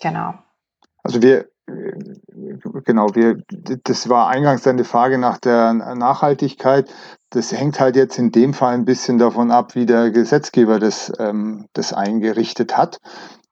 [0.01, 0.33] Genau.
[1.03, 1.47] Also wir,
[2.85, 3.41] genau, wir,
[3.83, 6.91] das war eingangs deine Frage nach der Nachhaltigkeit.
[7.29, 11.11] Das hängt halt jetzt in dem Fall ein bisschen davon ab, wie der Gesetzgeber das,
[11.19, 12.99] ähm, das eingerichtet hat.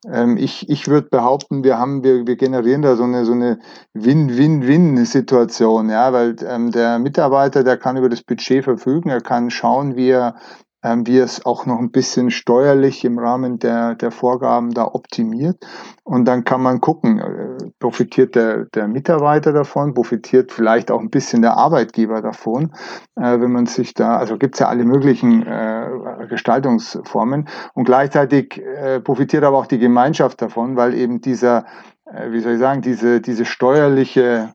[0.05, 3.59] Ähm, ich ich würde behaupten, wir haben, wir, wir generieren da so eine, so eine
[3.93, 9.95] Win-Win-Win-Situation, ja, weil ähm, der Mitarbeiter, der kann über das Budget verfügen, er kann schauen,
[9.95, 10.35] wie er
[10.83, 15.57] ähm, wie es auch noch ein bisschen steuerlich im Rahmen der, der Vorgaben da optimiert.
[16.03, 21.09] Und dann kann man gucken, äh, profitiert der, der Mitarbeiter davon, profitiert vielleicht auch ein
[21.09, 22.73] bisschen der Arbeitgeber davon,
[23.15, 25.89] äh, wenn man sich da, also gibt es ja alle möglichen äh,
[26.29, 27.49] Gestaltungsformen.
[27.73, 31.65] Und gleichzeitig äh, profitiert aber auch die Gemeinschaft davon, weil eben dieser,
[32.05, 34.53] äh, wie soll ich sagen, diese, diese steuerliche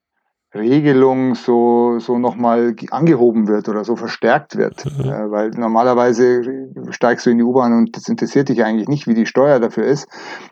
[0.55, 4.85] Regelung so, so nochmal angehoben wird oder so verstärkt wird.
[4.85, 5.05] Mhm.
[5.05, 9.15] Äh, weil normalerweise steigst du in die U-Bahn und das interessiert dich eigentlich nicht, wie
[9.15, 10.07] die Steuer dafür ist.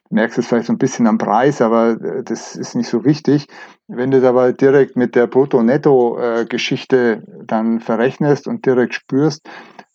[0.08, 3.04] Du merkst es vielleicht so ein bisschen am Preis, aber äh, das ist nicht so
[3.04, 3.46] wichtig.
[3.86, 9.48] Wenn du es aber direkt mit der Brutto-Netto-Geschichte dann verrechnest und direkt spürst,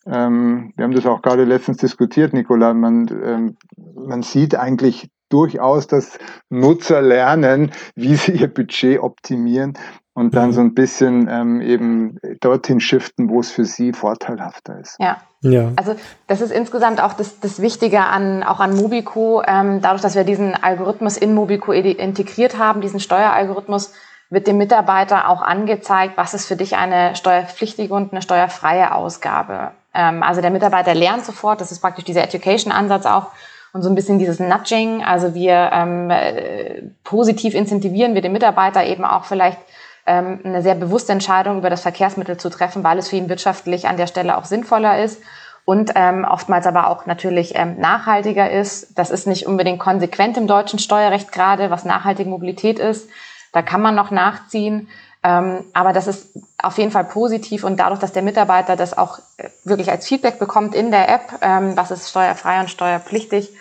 [0.06, 3.56] ähm, wir haben das auch gerade letztens diskutiert, Nicola, man, ähm,
[3.94, 9.74] man sieht eigentlich durchaus, dass Nutzer lernen, wie sie ihr Budget optimieren
[10.14, 10.52] und dann mhm.
[10.52, 14.96] so ein bisschen ähm, eben dorthin shiften, wo es für sie vorteilhafter ist.
[14.98, 15.18] Ja.
[15.40, 15.70] Ja.
[15.76, 15.94] Also
[16.26, 19.40] das ist insgesamt auch das, das Wichtige an auch an Mobico.
[19.46, 23.92] Ähm, dadurch, dass wir diesen Algorithmus in Mobico integriert haben, diesen Steueralgorithmus,
[24.30, 29.70] wird dem Mitarbeiter auch angezeigt, was ist für dich eine steuerpflichtige und eine steuerfreie Ausgabe.
[29.94, 33.28] Ähm, also der Mitarbeiter lernt sofort, das ist praktisch dieser Education-Ansatz auch,
[33.72, 38.84] und so ein bisschen dieses Nudging, also wir ähm, äh, positiv incentivieren wir den Mitarbeiter
[38.84, 39.58] eben auch vielleicht
[40.06, 43.88] ähm, eine sehr bewusste Entscheidung über das Verkehrsmittel zu treffen, weil es für ihn wirtschaftlich
[43.88, 45.20] an der Stelle auch sinnvoller ist
[45.64, 48.98] und ähm, oftmals aber auch natürlich ähm, nachhaltiger ist.
[48.98, 53.10] Das ist nicht unbedingt konsequent im deutschen Steuerrecht gerade, was nachhaltige Mobilität ist.
[53.52, 54.88] Da kann man noch nachziehen.
[55.22, 59.20] Ähm, aber das ist auf jeden Fall positiv und dadurch, dass der Mitarbeiter das auch
[59.36, 63.52] äh, wirklich als Feedback bekommt in der App, ähm, was ist steuerfrei und steuerpflichtig,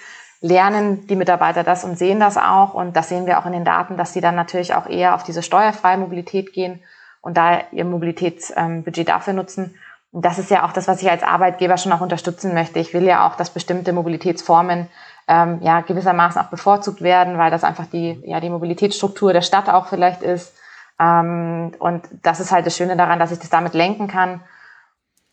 [0.41, 2.73] lernen die Mitarbeiter das und sehen das auch.
[2.73, 5.23] Und das sehen wir auch in den Daten, dass sie dann natürlich auch eher auf
[5.23, 6.81] diese steuerfreie Mobilität gehen
[7.21, 9.75] und da ihr Mobilitätsbudget ähm, dafür nutzen.
[10.11, 12.79] Und das ist ja auch das, was ich als Arbeitgeber schon auch unterstützen möchte.
[12.79, 14.87] Ich will ja auch, dass bestimmte Mobilitätsformen
[15.27, 19.69] ähm, ja gewissermaßen auch bevorzugt werden, weil das einfach die, ja, die Mobilitätsstruktur der Stadt
[19.69, 20.55] auch vielleicht ist.
[20.99, 24.41] Ähm, und das ist halt das Schöne daran, dass ich das damit lenken kann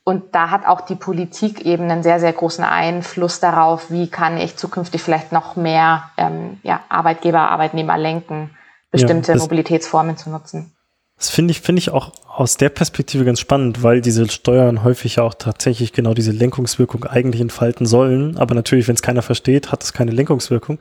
[0.05, 4.37] und da hat auch die Politik eben einen sehr, sehr großen Einfluss darauf, wie kann
[4.37, 8.55] ich zukünftig vielleicht noch mehr ähm, ja, Arbeitgeber, Arbeitnehmer lenken,
[8.91, 10.74] bestimmte ja, Mobilitätsformen zu nutzen.
[11.17, 15.17] Das finde ich, finde ich auch aus der Perspektive ganz spannend, weil diese Steuern häufig
[15.17, 18.37] ja auch tatsächlich genau diese Lenkungswirkung eigentlich entfalten sollen.
[18.37, 20.79] Aber natürlich, wenn es keiner versteht, hat es keine Lenkungswirkung.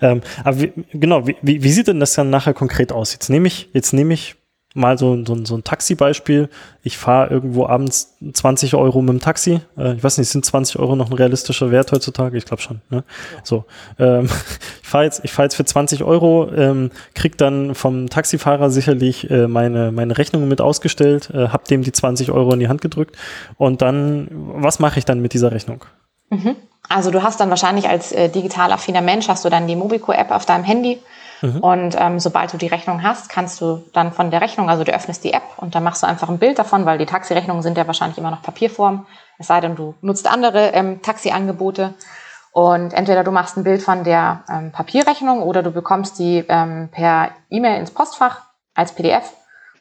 [0.00, 0.12] Ja.
[0.12, 3.12] Ähm, aber wie, genau, wie, wie sieht denn das dann nachher konkret aus?
[3.12, 4.36] Jetzt nehme ich, jetzt nehme ich
[4.74, 6.48] mal so, so, so ein Taxi-Beispiel.
[6.82, 9.60] Ich fahre irgendwo abends 20 Euro mit dem Taxi.
[9.78, 12.36] Äh, ich weiß nicht, sind 20 Euro noch ein realistischer Wert heutzutage?
[12.36, 12.80] Ich glaube schon.
[12.90, 13.04] Ne?
[13.06, 13.40] Ja.
[13.44, 13.64] So,
[13.98, 14.28] ähm,
[14.82, 19.30] ich fahre jetzt, ich fahr jetzt für 20 Euro, ähm, krieg dann vom Taxifahrer sicherlich
[19.30, 22.80] äh, meine, meine Rechnung mit ausgestellt, äh, hab dem die 20 Euro in die Hand
[22.80, 23.16] gedrückt
[23.56, 25.84] und dann, was mache ich dann mit dieser Rechnung?
[26.30, 26.56] Mhm.
[26.88, 30.30] Also du hast dann wahrscheinlich als äh, digital affiner Mensch, hast du dann die Mobico-App
[30.30, 30.98] auf deinem Handy
[31.42, 31.60] Mhm.
[31.60, 34.92] Und ähm, sobald du die Rechnung hast, kannst du dann von der Rechnung, also du
[34.92, 37.76] öffnest die App und dann machst du einfach ein Bild davon, weil die Taxirechnungen sind
[37.76, 39.06] ja wahrscheinlich immer noch Papierform.
[39.38, 41.94] Es sei denn, du nutzt andere ähm, Taxiangebote.
[42.52, 46.88] Und entweder du machst ein Bild von der ähm, Papierrechnung oder du bekommst die ähm,
[46.92, 48.42] per E-Mail ins Postfach
[48.74, 49.32] als PDF.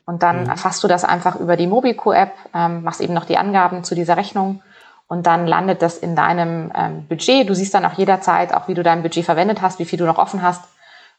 [0.06, 0.50] Und dann mhm.
[0.50, 4.18] erfasst du das einfach über die Mobico-App, ähm, machst eben noch die Angaben zu dieser
[4.18, 4.62] Rechnung
[5.08, 7.48] und dann landet das in deinem ähm, Budget.
[7.48, 10.06] Du siehst dann auch jederzeit, auch wie du dein Budget verwendet hast, wie viel du
[10.06, 10.64] noch offen hast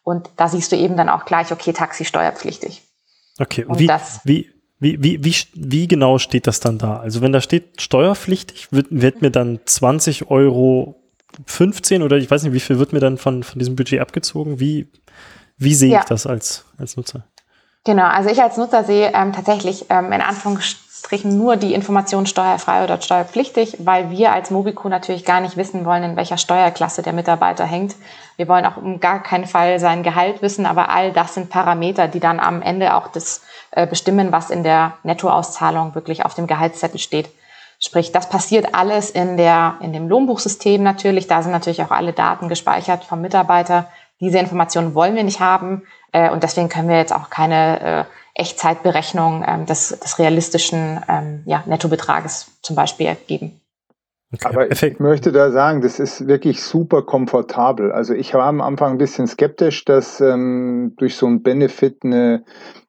[0.05, 2.83] Und da siehst du eben dann auch gleich, okay, Taxi steuerpflichtig.
[3.40, 6.99] Okay, und, wie, das, wie, wie, wie, wie, wie genau steht das dann da?
[6.99, 11.03] Also wenn da steht steuerpflichtig, wird, wird mir dann 20 Euro
[11.47, 14.61] 15 oder ich weiß nicht, wie viel wird mir dann von, von diesem Budget abgezogen?
[14.61, 14.93] Wie,
[15.57, 16.01] wie sehe ja.
[16.01, 17.25] ich das als, als Nutzer?
[17.85, 20.84] Genau, also ich als Nutzer sehe ähm, tatsächlich ähm, in Anführungsstrichen
[21.25, 26.03] nur die Information steuerfrei oder steuerpflichtig, weil wir als Mobico natürlich gar nicht wissen wollen,
[26.03, 27.95] in welcher Steuerklasse der Mitarbeiter hängt.
[28.37, 32.09] Wir wollen auch um gar keinen Fall sein Gehalt wissen, aber all das sind Parameter,
[32.09, 36.47] die dann am Ende auch das äh, bestimmen, was in der Nettoauszahlung wirklich auf dem
[36.47, 37.29] Gehaltszettel steht.
[37.79, 41.27] Sprich, das passiert alles in, der, in dem Lohnbuchsystem natürlich.
[41.27, 43.88] Da sind natürlich auch alle Daten gespeichert vom Mitarbeiter.
[44.21, 45.83] Diese Informationen wollen wir nicht haben.
[46.12, 51.42] Äh, und deswegen können wir jetzt auch keine äh, Echtzeitberechnung ähm, des, des realistischen ähm,
[51.47, 53.61] ja, Nettobetrages zum Beispiel geben.
[54.33, 54.49] Okay.
[54.49, 57.92] Aber ich möchte da sagen, das ist wirklich super komfortabel.
[57.92, 62.44] Also ich war am Anfang ein bisschen skeptisch, dass ähm, durch so ein Benefit eine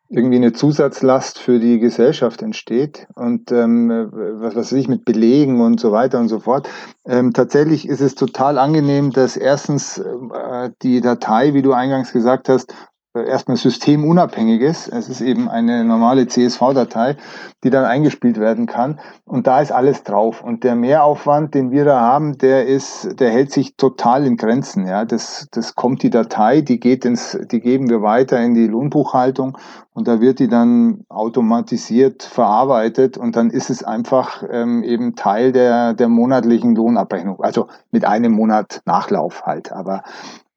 [0.07, 5.79] irgendwie eine Zusatzlast für die Gesellschaft entsteht und ähm, was weiß ich mit Belegen und
[5.79, 6.69] so weiter und so fort.
[7.05, 12.49] Ähm, tatsächlich ist es total angenehm, dass erstens äh, die Datei, wie du eingangs gesagt
[12.49, 12.73] hast,
[13.15, 14.87] äh, erstmal systemunabhängiges.
[14.87, 17.15] Es ist eben eine normale CSV-Datei,
[17.63, 18.99] die dann eingespielt werden kann.
[19.23, 20.43] Und da ist alles drauf.
[20.43, 24.85] Und der Mehraufwand, den wir da haben, der ist, der hält sich total in Grenzen.
[24.85, 28.67] Ja, das, das kommt die Datei, die geht ins, die geben wir weiter in die
[28.67, 29.57] Lohnbuchhaltung
[29.95, 35.53] und da wird die dann automatisiert verarbeitet und dann ist es einfach ähm, eben Teil
[35.53, 37.39] der, der monatlichen Lohnabrechnung.
[37.41, 39.71] Also mit einem Monat Nachlauf halt.
[39.71, 40.03] Aber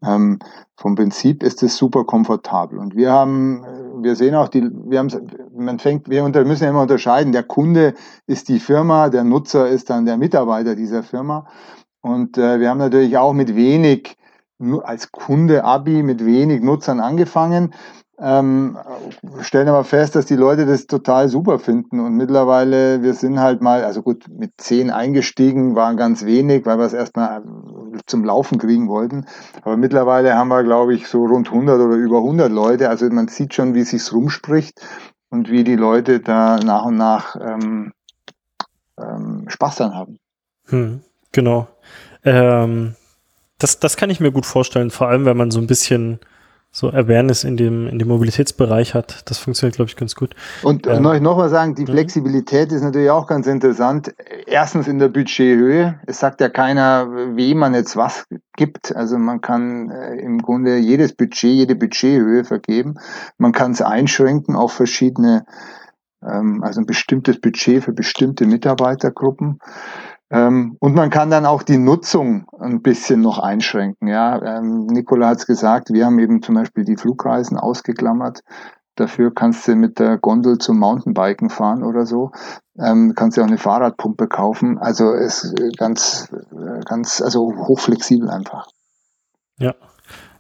[0.05, 0.39] ähm,
[0.77, 2.79] vom Prinzip ist es super komfortabel.
[2.79, 3.65] Und wir haben,
[4.03, 5.11] wir sehen auch die, wir haben,
[5.57, 7.33] man fängt, wir unter, müssen ja immer unterscheiden.
[7.33, 7.95] Der Kunde
[8.27, 11.47] ist die Firma, der Nutzer ist dann der Mitarbeiter dieser Firma.
[12.01, 14.17] Und äh, wir haben natürlich auch mit wenig,
[14.83, 17.75] als Kunde Abi mit wenig Nutzern angefangen
[18.21, 18.77] ähm,
[19.41, 23.63] stellen aber fest, dass die Leute das total super finden und mittlerweile, wir sind halt
[23.63, 27.43] mal, also gut, mit zehn eingestiegen, waren ganz wenig, weil wir es erstmal
[28.07, 29.27] zum Laufen kriegen wollten,
[29.63, 33.29] aber mittlerweile haben wir, glaube ich, so rund 100 oder über 100 Leute, also man
[33.29, 34.81] sieht schon, wie es sich rumspricht
[35.31, 37.93] und wie die Leute da nach und nach ähm,
[38.99, 40.19] ähm, Spaß dann haben.
[40.67, 41.69] Hm, genau.
[42.25, 42.97] Ähm,
[43.59, 46.21] das, das kann ich mir gut vorstellen, vor allem wenn man so ein bisschen
[46.71, 49.29] so Awareness in dem, in dem Mobilitätsbereich hat.
[49.31, 50.35] Das funktioniert, glaube ich, ganz gut.
[50.63, 51.89] Und ähm, noch, noch mal sagen, die mhm.
[51.89, 54.15] Flexibilität ist natürlich auch ganz interessant.
[54.47, 55.99] Erstens in der Budgethöhe.
[56.07, 58.27] Es sagt ja keiner, wem man jetzt was
[58.57, 58.95] gibt.
[58.95, 62.97] Also man kann äh, im Grunde jedes Budget, jede Budgethöhe vergeben.
[63.39, 65.47] Man kann es einschränken auf verschiedene,
[66.23, 69.59] ähm, also ein bestimmtes Budget für bestimmte Mitarbeitergruppen.
[70.31, 74.09] Ähm, und man kann dann auch die Nutzung ein bisschen noch einschränken.
[74.09, 78.43] Ja, ähm, Nicola hat es gesagt, wir haben eben zum Beispiel die Flugreisen ausgeklammert.
[78.95, 82.33] Dafür kannst du mit der Gondel zum Mountainbiken fahren oder so.
[82.79, 84.77] Ähm, kannst du auch eine Fahrradpumpe kaufen.
[84.79, 86.29] Also es ist ganz,
[86.85, 88.67] ganz, also hochflexibel einfach.
[89.59, 89.75] Ja.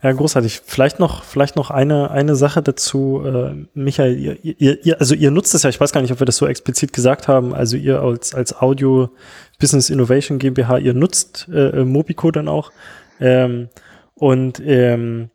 [0.01, 0.61] Ja, großartig.
[0.65, 5.33] Vielleicht noch, vielleicht noch eine, eine Sache dazu, äh, Michael, ihr, ihr, ihr, also ihr
[5.33, 7.77] nutzt es ja, ich weiß gar nicht, ob wir das so explizit gesagt haben, also
[7.77, 9.11] ihr als, als Audio
[9.59, 12.71] Business Innovation GmbH, ihr nutzt äh, Mobico dann auch.
[13.19, 13.71] Ähm,
[14.15, 15.31] und ähm,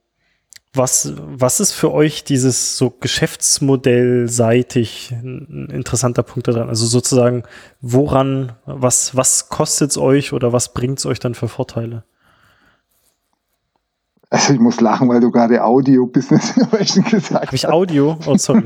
[0.73, 6.69] was, was ist für euch dieses so geschäftsmodellseitig ein interessanter Punkt daran?
[6.69, 7.43] Also sozusagen,
[7.81, 12.05] woran, was, was kostet es euch oder was bringt es euch dann für Vorteile?
[14.33, 17.45] Also ich muss lachen, weil du gerade Audio Business Innovation gesagt hast.
[17.45, 18.17] Habe ich Audio?
[18.25, 18.63] Oh, sorry.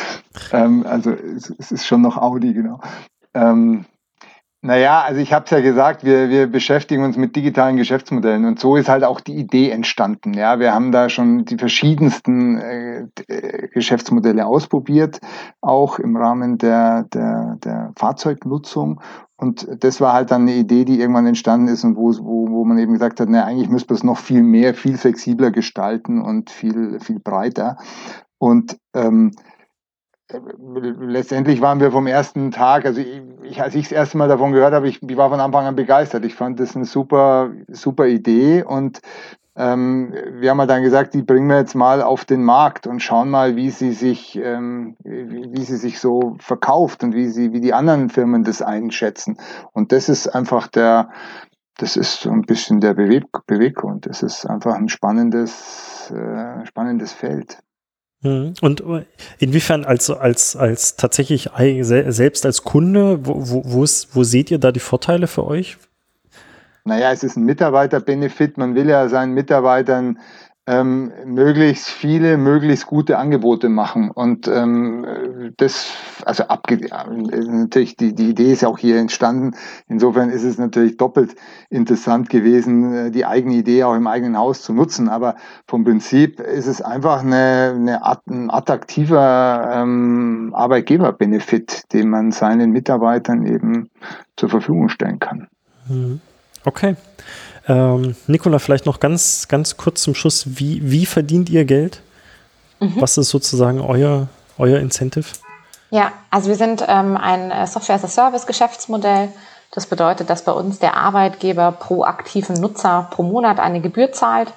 [0.52, 2.80] ähm, also es, es, ist schon noch Audi, genau.
[3.34, 3.84] Ähm,
[4.62, 8.60] naja, also ich habe es ja gesagt, wir, wir beschäftigen uns mit digitalen Geschäftsmodellen und
[8.60, 10.32] so ist halt auch die Idee entstanden.
[10.32, 15.20] Ja, wir haben da schon die verschiedensten äh, äh Geschäftsmodelle ausprobiert,
[15.60, 19.02] auch im Rahmen der, der, der Fahrzeugnutzung
[19.40, 22.64] und das war halt dann eine Idee, die irgendwann entstanden ist und wo, wo, wo
[22.66, 26.20] man eben gesagt hat, na, eigentlich müsste man es noch viel mehr, viel flexibler gestalten
[26.20, 27.78] und viel, viel breiter.
[28.36, 29.32] Und ähm,
[30.28, 33.00] letztendlich waren wir vom ersten Tag, also
[33.42, 35.74] ich, als ich das erste Mal davon gehört habe, ich, ich war von Anfang an
[35.74, 36.26] begeistert.
[36.26, 39.00] Ich fand das eine super, super Idee und
[39.60, 43.02] ähm, wir haben halt dann gesagt, die bringen wir jetzt mal auf den Markt und
[43.02, 47.52] schauen mal, wie sie sich, ähm, wie, wie, sie sich so verkauft und wie sie,
[47.52, 49.36] wie die anderen Firmen das einschätzen.
[49.72, 51.10] Und das ist einfach der,
[51.76, 54.06] das ist so ein bisschen der Beweg Beweggrund.
[54.06, 57.58] Das ist einfach ein spannendes, äh, spannendes Feld.
[58.22, 58.54] Mhm.
[58.62, 59.04] Und äh,
[59.40, 61.50] inwiefern als, als, als tatsächlich
[61.82, 65.76] selbst als Kunde, wo, wo, wo seht ihr da die Vorteile für euch?
[66.84, 68.58] Naja, es ist ein Mitarbeiterbenefit.
[68.58, 70.18] Man will ja seinen Mitarbeitern
[70.70, 74.10] ähm, möglichst viele, möglichst gute Angebote machen.
[74.10, 75.90] Und ähm, das,
[76.24, 79.56] also abge natürlich, die, die Idee ist ja auch hier entstanden.
[79.88, 81.34] Insofern ist es natürlich doppelt
[81.70, 85.08] interessant gewesen, äh, die eigene Idee auch im eigenen Haus zu nutzen.
[85.08, 85.34] Aber
[85.66, 93.44] vom Prinzip ist es einfach eine, eine ein attraktiver ähm, Arbeitgeberbenefit, den man seinen Mitarbeitern
[93.44, 93.90] eben
[94.36, 95.48] zur Verfügung stellen kann.
[95.88, 96.20] Mhm.
[96.64, 96.96] Okay.
[97.68, 100.44] Ähm, Nicola, vielleicht noch ganz, ganz kurz zum Schluss.
[100.46, 102.00] Wie, wie verdient ihr Geld?
[102.80, 103.00] Mhm.
[103.00, 105.26] Was ist sozusagen euer, euer Incentive?
[105.90, 109.28] Ja, also wir sind ähm, ein äh, Software-as-a-Service-Geschäftsmodell.
[109.72, 114.52] Das bedeutet, dass bei uns der Arbeitgeber pro aktiven Nutzer pro Monat eine Gebühr zahlt.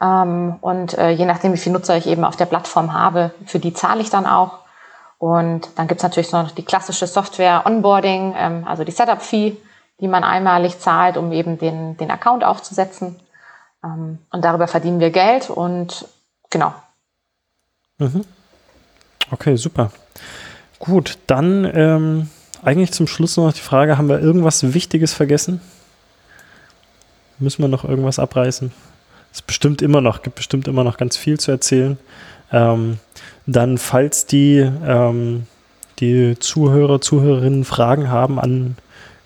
[0.00, 3.58] Ähm, und äh, je nachdem, wie viele Nutzer ich eben auf der Plattform habe, für
[3.58, 4.58] die zahle ich dann auch.
[5.18, 9.56] Und dann gibt es natürlich noch die klassische Software-Onboarding, ähm, also die Setup-Fee
[10.00, 13.16] die man einmalig zahlt, um eben den, den Account aufzusetzen.
[13.84, 16.06] Ähm, und darüber verdienen wir Geld und
[16.48, 16.74] genau.
[17.98, 18.24] Mhm.
[19.30, 19.92] Okay, super.
[20.78, 22.30] Gut, dann ähm,
[22.62, 25.60] eigentlich zum Schluss noch die Frage, haben wir irgendwas Wichtiges vergessen?
[27.38, 28.72] Müssen wir noch irgendwas abreißen?
[29.32, 31.98] Es bestimmt immer noch, gibt bestimmt immer noch ganz viel zu erzählen.
[32.52, 32.98] Ähm,
[33.46, 35.46] dann, falls die, ähm,
[36.00, 38.76] die Zuhörer, Zuhörerinnen Fragen haben an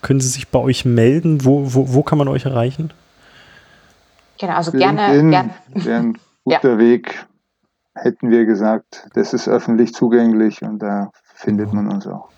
[0.04, 1.46] können Sie sich bei euch melden?
[1.46, 2.92] Wo, wo, wo kann man euch erreichen?
[4.38, 5.30] Genau, also gerne.
[5.30, 5.50] gerne.
[5.72, 6.78] Wäre ein guter ja.
[6.78, 7.26] Weg,
[7.94, 9.08] hätten wir gesagt.
[9.14, 12.28] Das ist öffentlich zugänglich und da findet man uns auch.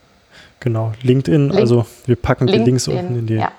[0.61, 3.35] Genau, LinkedIn, Link, also wir packen LinkedIn, die Links unten in die.
[3.35, 3.51] Ja.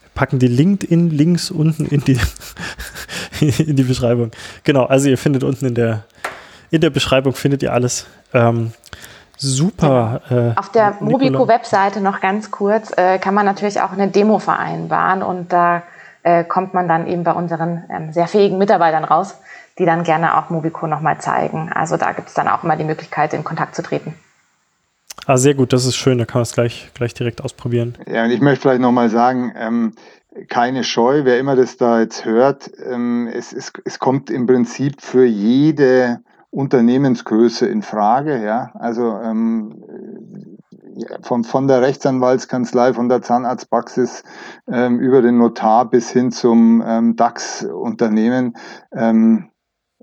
[0.00, 2.18] Wir packen die LinkedIn-Links unten in die,
[3.62, 4.30] in die Beschreibung.
[4.64, 6.04] Genau, also ihr findet unten in der,
[6.70, 8.06] in der Beschreibung findet ihr alles.
[8.32, 8.72] Ähm,
[9.36, 10.22] Super.
[10.30, 15.22] Äh, Auf der Mobico-Webseite noch ganz kurz äh, kann man natürlich auch eine Demo vereinbaren
[15.22, 15.82] und da
[16.22, 19.36] äh, kommt man dann eben bei unseren ähm, sehr fähigen Mitarbeitern raus,
[19.78, 21.70] die dann gerne auch Mobico nochmal zeigen.
[21.72, 24.14] Also da gibt es dann auch immer die Möglichkeit, in Kontakt zu treten.
[25.26, 27.96] Ah, sehr gut, das ist schön, da kann man es gleich, gleich direkt ausprobieren.
[28.06, 29.92] Ja, und ich möchte vielleicht nochmal sagen, ähm,
[30.48, 35.00] keine Scheu, wer immer das da jetzt hört, ähm, es, es, es kommt im Prinzip
[35.00, 36.20] für jede
[36.56, 38.42] Unternehmensgröße in Frage.
[38.42, 38.72] Ja?
[38.74, 39.82] Also ähm,
[41.20, 44.22] von, von der Rechtsanwaltskanzlei, von der Zahnarztpraxis
[44.66, 48.56] ähm, über den Notar bis hin zum ähm, DAX-Unternehmen.
[48.92, 49.50] Ähm,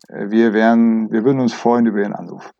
[0.07, 2.53] wir, wären, wir würden uns freuen über Ihren Anruf.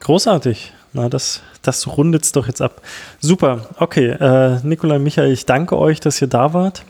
[0.00, 0.72] Großartig.
[0.94, 2.80] Na, das, das rundet es doch jetzt ab.
[3.20, 3.68] Super.
[3.78, 6.84] Okay, äh, Nikolai, Michael, ich danke euch, dass ihr da wart.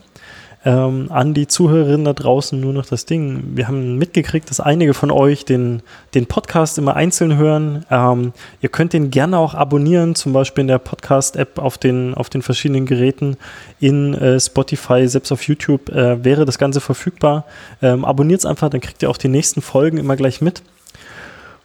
[0.65, 3.43] Ähm, an die Zuhörerinnen da draußen nur noch das Ding.
[3.55, 5.81] Wir haben mitgekriegt, dass einige von euch den,
[6.13, 7.85] den Podcast immer einzeln hören.
[7.91, 12.29] Ähm, ihr könnt den gerne auch abonnieren, zum Beispiel in der Podcast-App auf den, auf
[12.29, 13.35] den verschiedenen Geräten,
[13.81, 17.43] in äh, Spotify, selbst auf YouTube äh, wäre das Ganze verfügbar.
[17.81, 20.63] Ähm, Abonniert es einfach, dann kriegt ihr auch die nächsten Folgen immer gleich mit.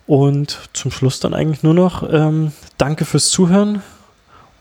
[0.09, 3.83] Und zum Schluss dann eigentlich nur noch ähm, Danke fürs Zuhören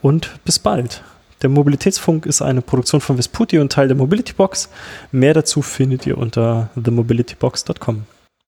[0.02, 1.02] und bis bald.
[1.42, 4.70] Der Mobilitätsfunk ist eine Produktion von Vesputi und Teil der Mobility Box.
[5.12, 8.06] Mehr dazu findet ihr unter themobilitybox.com.